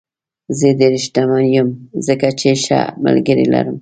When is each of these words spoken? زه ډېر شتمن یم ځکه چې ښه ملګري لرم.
زه 0.59 0.67
ډېر 0.79 0.93
شتمن 1.03 1.45
یم 1.55 1.69
ځکه 2.07 2.27
چې 2.39 2.49
ښه 2.63 2.79
ملګري 3.05 3.45
لرم. 3.53 3.69